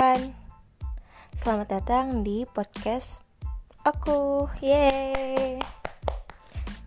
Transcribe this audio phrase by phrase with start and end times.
[0.00, 0.32] Hai,
[1.36, 3.20] selamat datang di podcast
[3.84, 4.48] aku.
[4.64, 5.60] Yeay.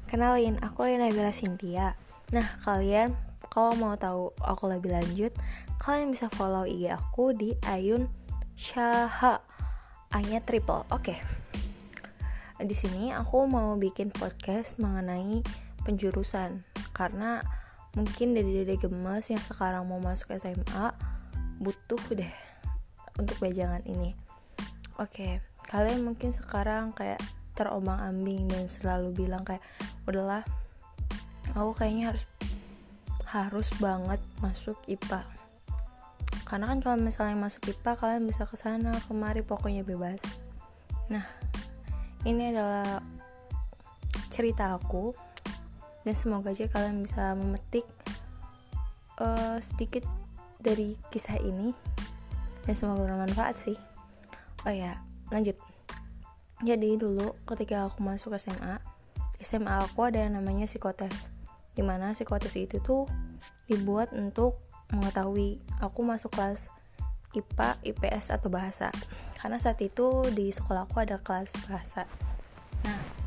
[0.09, 1.93] Kenalin, aku Nabila Cynthia.
[2.33, 3.13] Nah, kalian
[3.53, 5.29] kalau mau tahu aku lebih lanjut,
[5.77, 8.09] kalian bisa follow IG aku di Ayun
[8.57, 9.45] Syaha.
[10.09, 10.81] A-nya triple.
[10.89, 11.21] Oke.
[12.57, 15.45] Di sini aku mau bikin podcast mengenai
[15.85, 16.65] penjurusan
[16.97, 17.45] karena
[17.93, 20.97] mungkin dari dede gemes yang sekarang mau masuk SMA
[21.61, 22.52] butuh deh
[23.17, 24.17] untuk wejangan ini.
[25.01, 27.21] Oke, kalian mungkin sekarang kayak
[27.53, 29.61] terombang-ambing dan selalu bilang kayak
[30.09, 30.41] udahlah
[31.53, 32.25] aku kayaknya harus
[33.29, 35.25] harus banget masuk IPA.
[36.45, 40.21] Karena kan kalau misalnya masuk IPA kalian bisa ke sana kemari pokoknya bebas.
[41.09, 41.25] Nah,
[42.29, 43.01] ini adalah
[44.29, 45.13] cerita aku
[46.05, 47.85] dan semoga aja kalian bisa memetik
[49.17, 50.05] uh, sedikit
[50.61, 51.92] dari kisah ini
[52.63, 53.77] dan semoga bermanfaat sih.
[54.63, 55.59] Oh ya lanjut.
[56.63, 58.79] Jadi dulu ketika aku masuk SMA
[59.43, 61.27] SMA aku ada yang namanya psikotes
[61.75, 63.09] di mana psikotes itu tuh
[63.67, 66.71] dibuat untuk mengetahui aku masuk kelas
[67.33, 68.93] IPA, IPS atau bahasa.
[69.41, 72.07] Karena saat itu di sekolah aku ada kelas bahasa.
[72.87, 73.23] Nah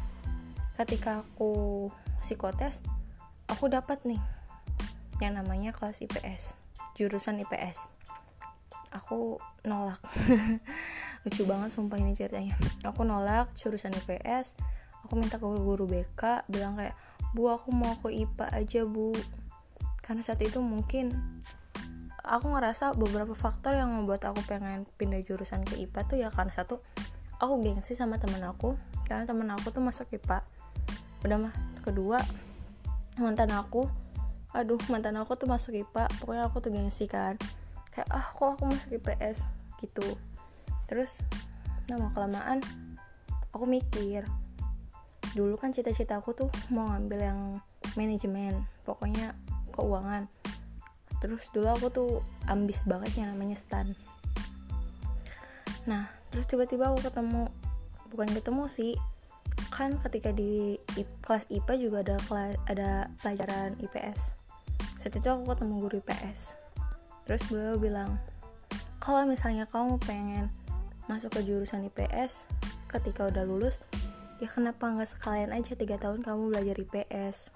[0.77, 1.89] ketika aku
[2.21, 2.85] psikotes
[3.49, 4.21] aku dapat nih
[5.25, 6.53] yang namanya kelas IPS
[7.01, 7.89] jurusan IPS
[8.95, 9.99] aku nolak.
[11.27, 12.55] Lucu banget sumpah ini ceritanya.
[12.87, 14.59] Aku nolak jurusan IPS
[15.07, 16.99] aku minta ke guru BK bilang kayak
[17.31, 19.15] bu aku mau ke IPA aja bu.
[20.03, 21.15] Karena saat itu mungkin
[22.27, 26.51] aku ngerasa beberapa faktor yang membuat aku pengen pindah jurusan ke IPA tuh ya karena
[26.51, 26.83] satu
[27.39, 28.75] aku gengsi sama temen aku
[29.07, 30.43] karena temen aku tuh masuk IPA
[31.23, 31.55] udah mah.
[31.87, 32.19] Kedua
[33.23, 33.87] mantan aku
[34.51, 37.39] aduh mantan aku tuh masuk IPA pokoknya aku tuh gengsi kan
[37.97, 39.49] kayak ah kok aku masuk IPS
[39.81, 40.05] gitu.
[40.85, 41.25] Terus
[41.89, 42.61] lama kelamaan
[43.57, 44.29] aku mikir
[45.33, 47.41] dulu kan cita-cita aku tuh mau ngambil yang
[47.97, 49.33] manajemen pokoknya
[49.73, 50.29] keuangan.
[51.25, 52.11] Terus dulu aku tuh
[52.45, 53.97] ambis banget yang namanya stan.
[55.89, 57.49] Nah terus tiba-tiba aku ketemu
[58.13, 58.93] bukan ketemu sih
[59.73, 60.77] kan ketika di
[61.25, 62.17] kelas IPA juga ada
[62.69, 62.91] ada
[63.25, 64.37] pelajaran IPS
[65.01, 66.66] saat itu aku ketemu guru IPS
[67.27, 68.17] terus beliau bilang
[69.03, 70.47] kalau misalnya kamu pengen
[71.11, 72.51] masuk ke jurusan IPS
[72.91, 73.83] ketika udah lulus
[74.39, 77.51] ya kenapa nggak sekalian aja tiga tahun kamu belajar IPS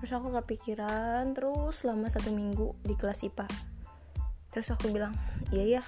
[0.00, 3.48] terus aku kepikiran terus selama satu minggu di kelas IPA
[4.48, 5.12] terus aku bilang
[5.52, 5.82] iya ya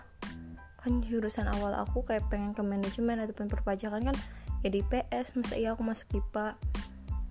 [0.83, 4.17] kan jurusan awal aku kayak pengen ke manajemen ataupun perpajakan kan
[4.61, 6.59] ya di IPS masa iya aku masuk IPA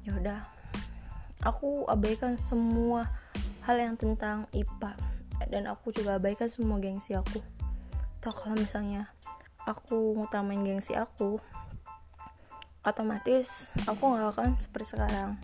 [0.08, 0.41] ya udah
[1.46, 3.14] aku abaikan semua
[3.64, 4.97] hal yang tentang IPA
[5.51, 7.44] dan aku juga abaikan semua gengsi aku.
[8.23, 9.12] Toh kalau misalnya
[9.67, 11.38] aku ngutamain gengsi aku
[12.81, 15.35] otomatis aku nggak akan seperti sekarang.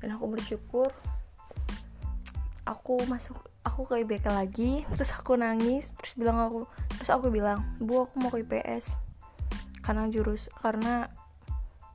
[0.00, 0.94] Dan aku bersyukur
[2.64, 7.66] aku masuk aku ke IBK lagi terus aku nangis terus bilang aku terus aku bilang
[7.82, 8.96] bu aku mau ke IPS
[9.82, 11.10] karena jurus karena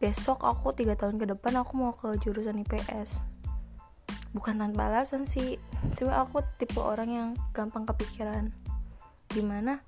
[0.04, 3.24] besok aku tiga tahun ke depan aku mau ke jurusan IPS
[4.36, 5.56] bukan tanpa alasan sih.
[5.96, 8.52] Sebenarnya aku tipe orang yang gampang kepikiran.
[9.32, 9.80] Gimana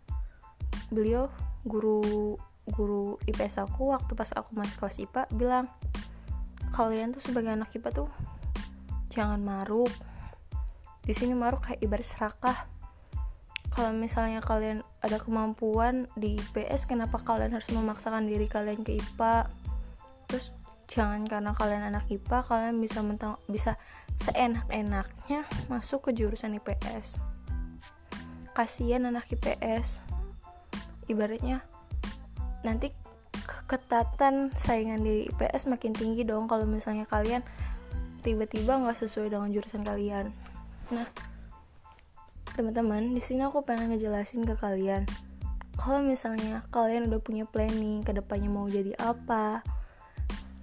[0.88, 1.28] beliau
[1.68, 5.66] guru guru IPS aku waktu pas aku masih kelas IPA bilang
[6.76, 8.10] kalian tuh sebagai anak IPA tuh
[9.12, 9.92] jangan maruk.
[11.04, 12.58] Di sini maruk kayak ibarat serakah.
[13.72, 19.52] Kalau misalnya kalian ada kemampuan di IPS kenapa kalian harus memaksakan diri kalian ke IPA
[20.28, 20.52] terus
[20.88, 23.76] jangan karena kalian anak IPA kalian bisa mentang bisa
[24.24, 27.20] seenak-enaknya masuk ke jurusan IPS
[28.56, 30.02] kasihan anak IPS
[31.08, 31.64] ibaratnya
[32.66, 32.92] nanti
[33.68, 37.44] ketatan saingan di IPS makin tinggi dong kalau misalnya kalian
[38.24, 40.36] tiba-tiba nggak sesuai dengan jurusan kalian.
[40.92, 41.08] Nah
[42.56, 45.08] teman-teman di sini aku pengen ngejelasin ke kalian.
[45.78, 49.62] Kalau misalnya kalian udah punya planning ke depannya mau jadi apa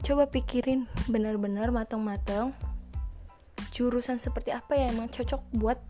[0.04, 2.52] coba pikirin benar-benar matang-matang
[3.72, 5.80] jurusan seperti apa yang emang cocok buat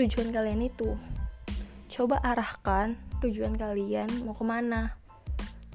[0.00, 0.96] tujuan kalian itu.
[1.92, 4.96] Coba arahkan tujuan kalian mau ke mana.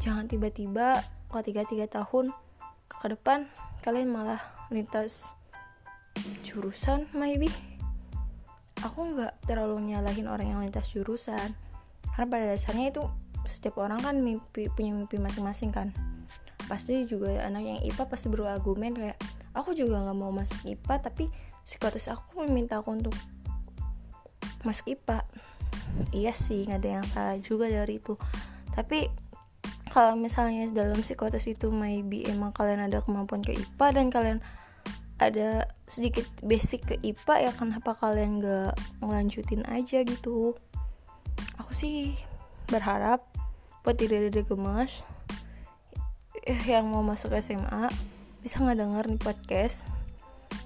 [0.02, 1.06] Jangan tiba-tiba
[1.46, 2.34] tiga tiga tahun
[2.90, 3.46] ke depan
[3.86, 4.42] kalian malah
[4.74, 5.38] lintas
[6.42, 7.54] jurusan maybe.
[8.82, 11.54] Aku nggak terlalu nyalahin orang yang lintas jurusan.
[12.10, 13.06] Karena pada dasarnya itu
[13.46, 15.94] setiap orang kan mimpi punya mimpi masing-masing kan
[16.68, 19.18] pasti juga anak yang IPA pasti berargumen kayak
[19.56, 21.32] aku juga nggak mau masuk IPA tapi
[21.64, 23.16] psikotes aku meminta aku untuk
[24.68, 25.24] masuk IPA
[26.14, 28.20] iya sih nggak ada yang salah juga dari itu.
[28.76, 29.10] Tapi
[29.90, 34.40] kalau misalnya dalam psikotes itu maybe emang kalian ada kemampuan ke IPA dan kalian
[35.18, 40.54] ada sedikit basic ke IPA ya kenapa kalian gak ngelanjutin aja gitu?
[41.58, 42.14] Aku sih
[42.70, 43.26] berharap
[43.82, 45.02] buat diri-diri gemes.
[45.02, 45.17] eh,
[46.48, 47.92] yang mau masuk SMA
[48.40, 49.84] bisa ngedenger nih podcast?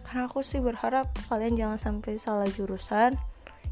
[0.06, 3.18] Karena aku sih berharap kalian jangan sampai salah jurusan.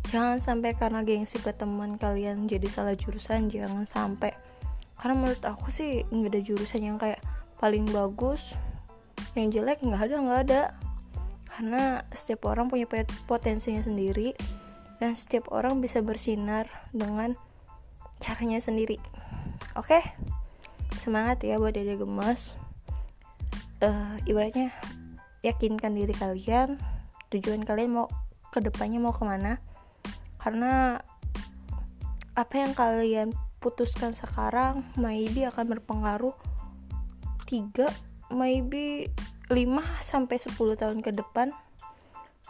[0.10, 4.34] Jangan sampai karena gengsi ke teman kalian jadi salah jurusan jangan sampai.
[4.98, 7.22] Karena menurut aku sih nggak ada jurusan yang kayak
[7.62, 8.58] paling bagus.
[9.38, 10.62] Yang jelek nggak ada nggak ada.
[11.46, 12.90] Karena setiap orang punya
[13.30, 14.34] potensinya sendiri.
[14.98, 17.38] Dan setiap orang bisa bersinar dengan
[18.18, 18.98] caranya sendiri.
[19.78, 20.02] Oke?
[20.02, 20.04] okay?
[21.00, 22.60] Semangat ya buat dede gemes.
[23.80, 24.76] Uh, ibaratnya
[25.40, 26.76] yakinkan diri kalian
[27.32, 28.12] tujuan kalian mau
[28.52, 29.64] ke depannya mau ke mana.
[30.36, 31.00] Karena
[32.36, 33.32] apa yang kalian
[33.64, 36.36] putuskan sekarang maybe akan berpengaruh
[37.48, 37.88] 3
[38.36, 39.10] maybe
[39.50, 39.56] 5
[40.04, 41.56] sampai 10 tahun ke depan.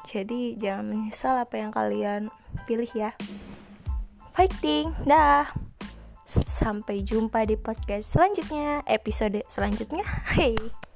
[0.09, 2.33] Jadi jangan menyesal apa yang kalian
[2.65, 3.13] pilih ya.
[4.33, 5.51] Fighting dah
[6.45, 10.05] sampai jumpa di podcast selanjutnya episode selanjutnya.
[10.35, 10.88] Hey